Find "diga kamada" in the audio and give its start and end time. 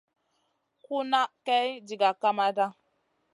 1.87-2.65